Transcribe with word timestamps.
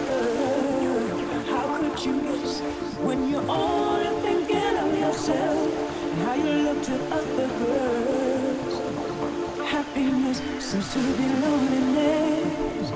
How 1.47 1.77
could 1.77 1.97
you 2.05 2.13
miss 2.13 2.61
when 2.97 3.29
you're 3.29 3.47
only 3.47 4.09
thinking 4.23 4.77
of 4.77 4.97
yourself 4.97 5.59
and 6.11 6.21
how 6.23 6.33
you 6.33 6.53
looked 6.67 6.89
at 6.89 7.01
other 7.11 7.47
girls? 7.59 8.73
Happiness 9.69 10.41
seems 10.59 10.93
to 10.93 10.99
be 11.17 11.27
loneliness 11.45 12.89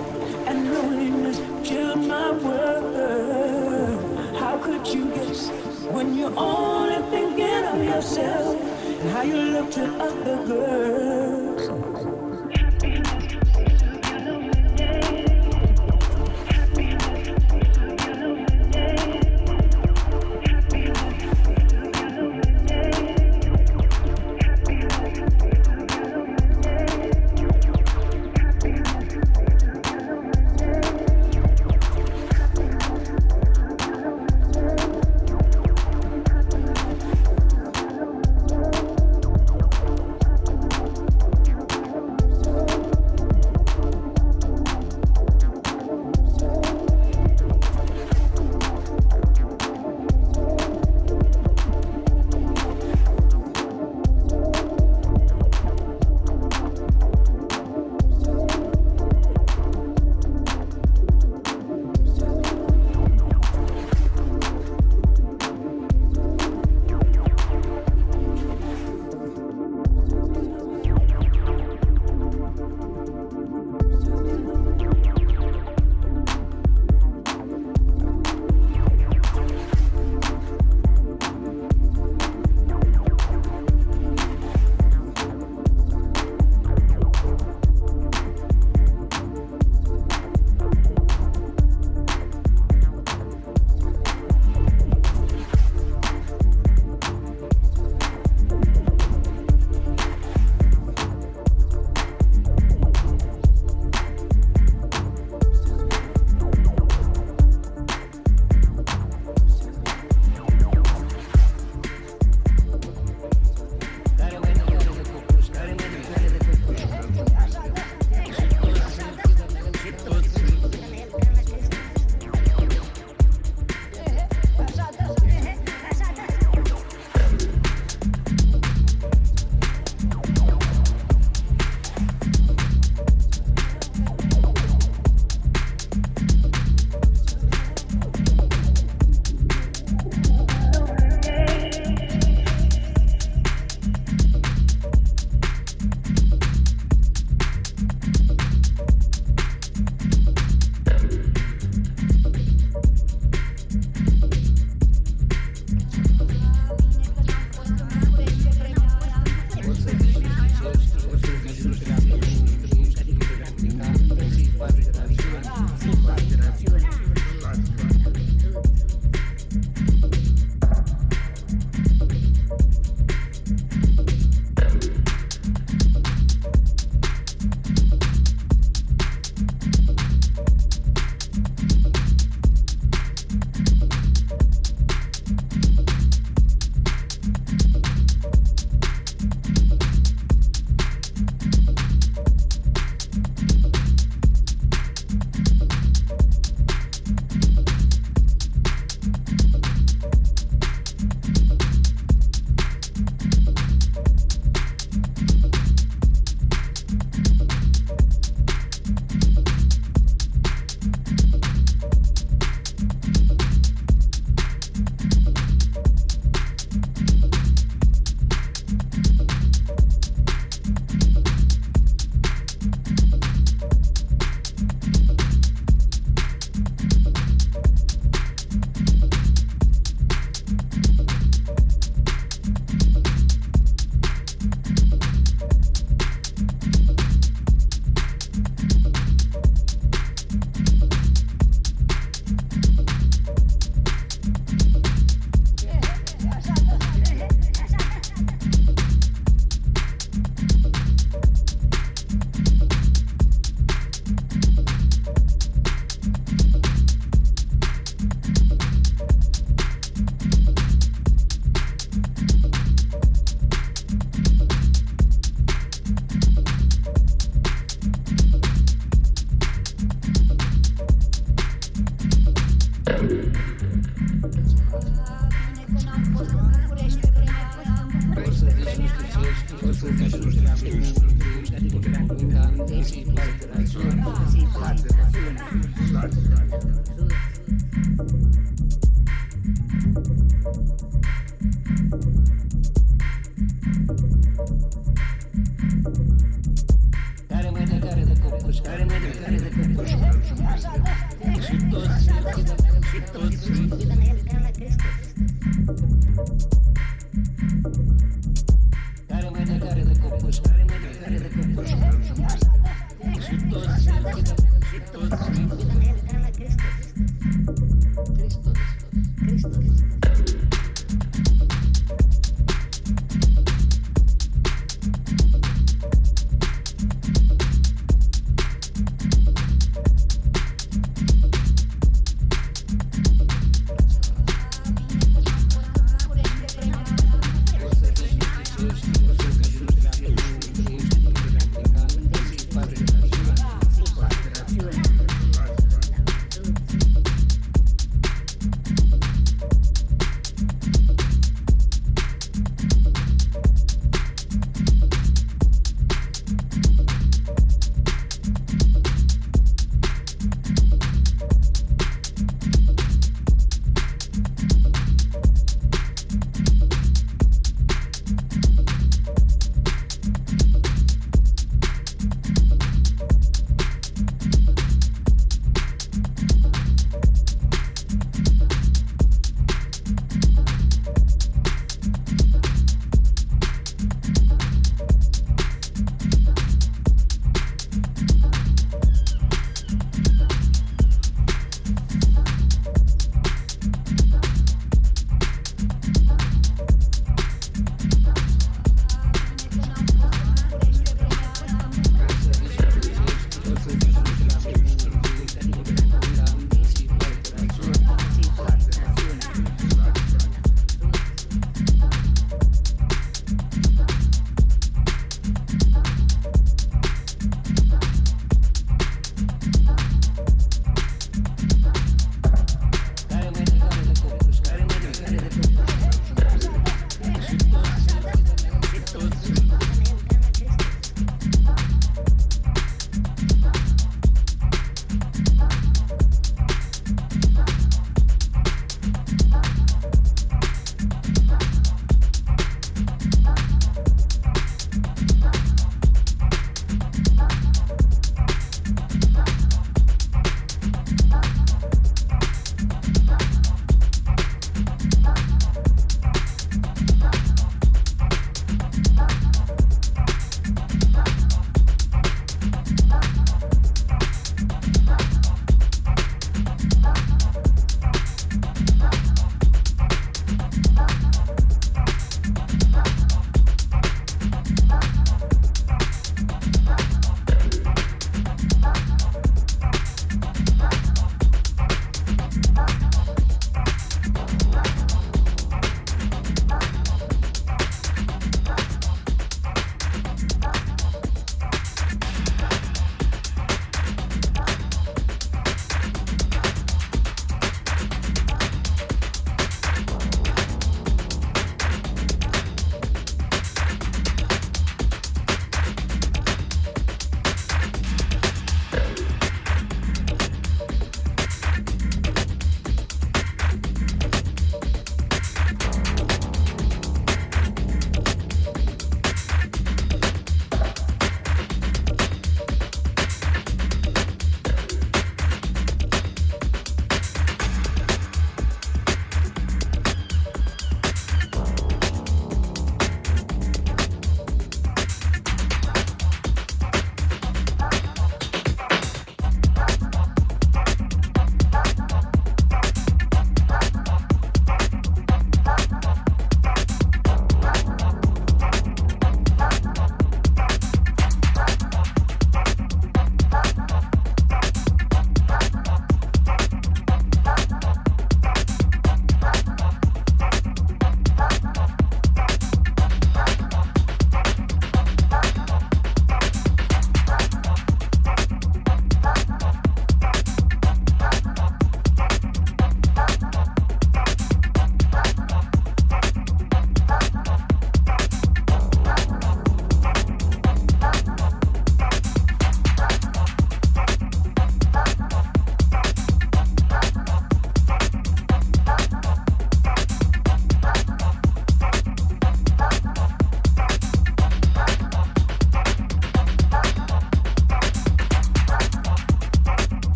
and 0.48 0.74
loneliness 0.74 1.40
killed 1.64 2.08
my 2.08 2.32
world. 2.32 4.00
How 4.38 4.58
could 4.58 4.88
you 4.88 5.06
guess 5.14 5.50
when 5.92 6.16
you're 6.18 6.34
only 6.38 7.02
thinking 7.12 7.66
of 7.66 7.84
yourself 7.84 8.60
and 9.00 9.10
how 9.12 9.22
you 9.22 9.38
looked 9.38 9.78
at 9.78 9.90
other 10.02 10.38
girls? 10.48 11.33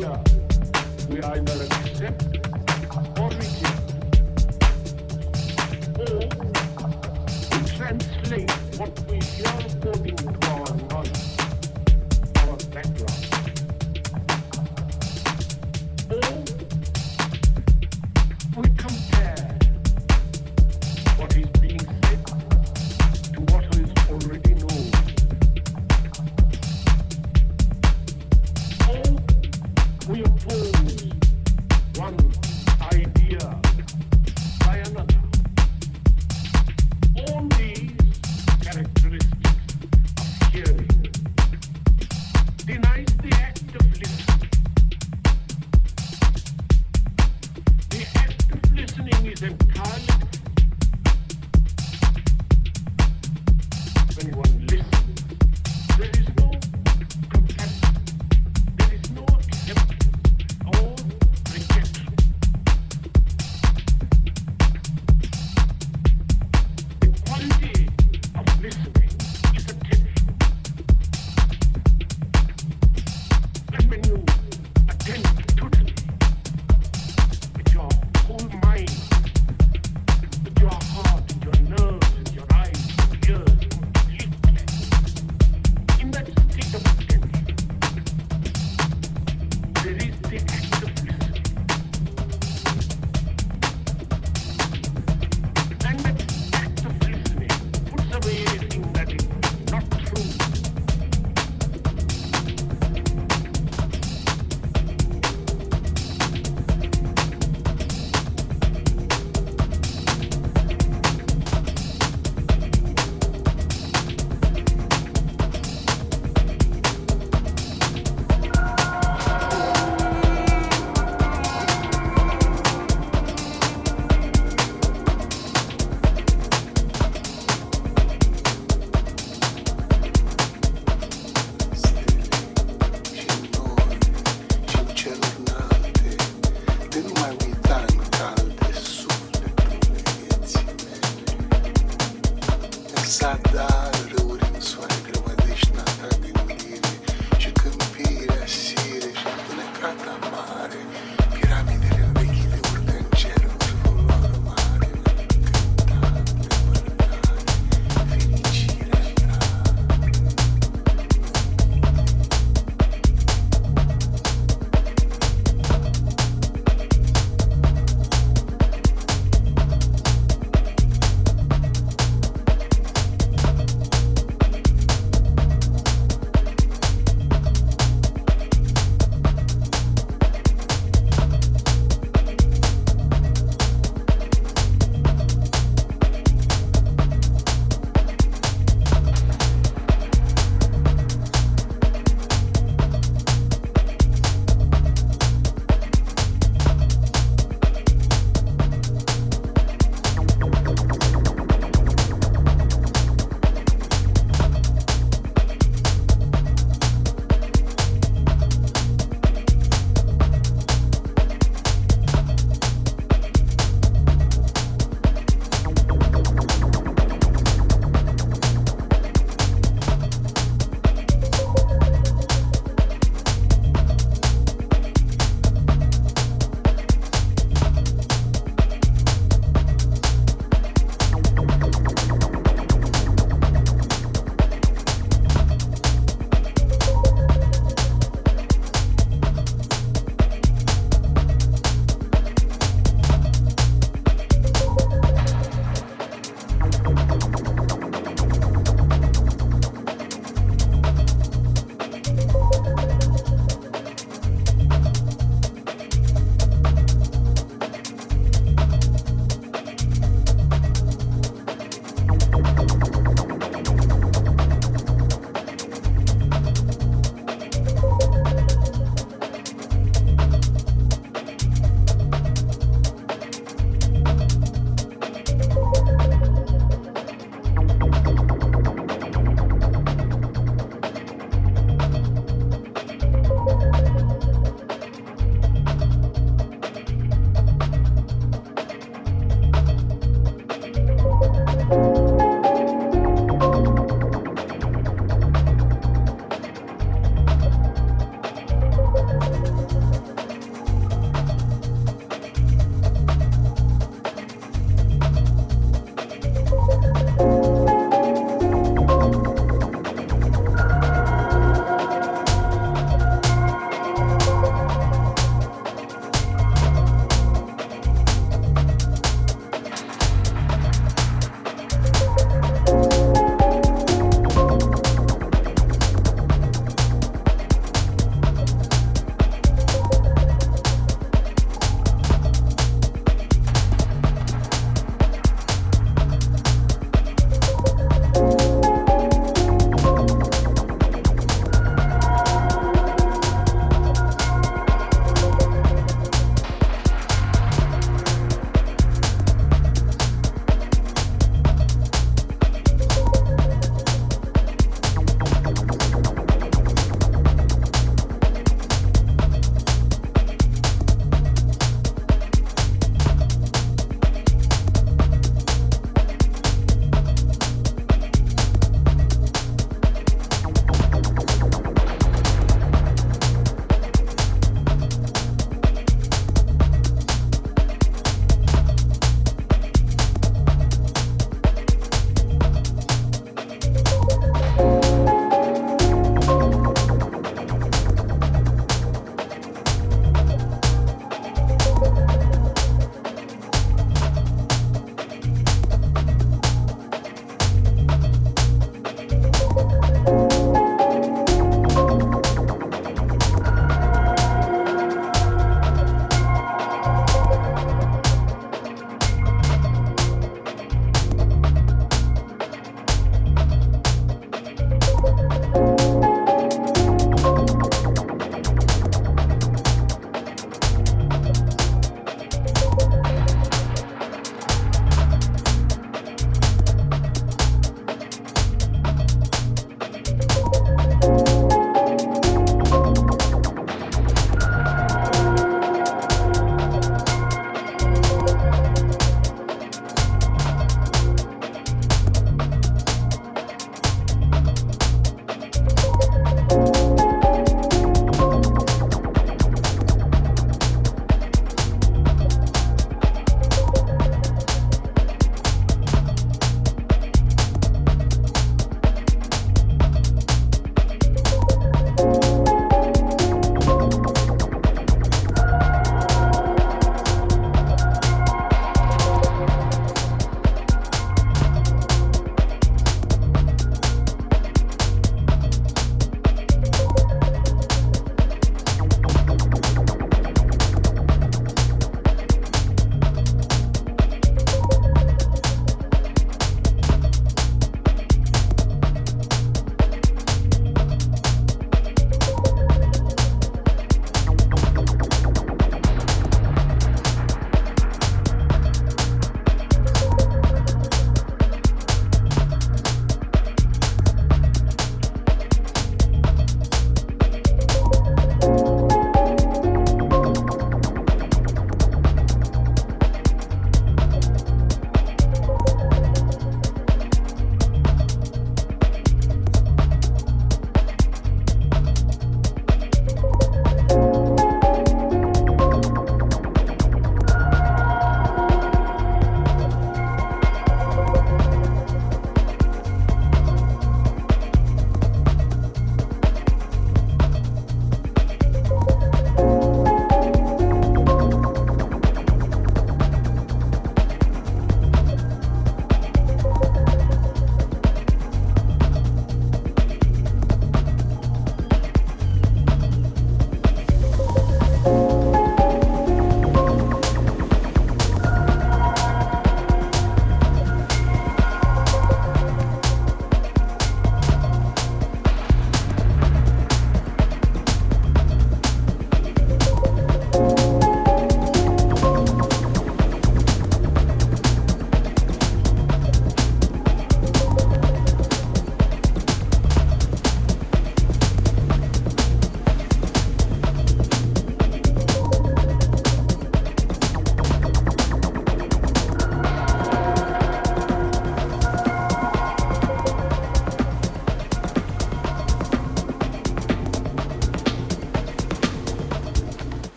Sada 0.00 0.22